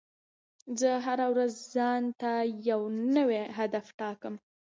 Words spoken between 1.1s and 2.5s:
ورځ ځان ته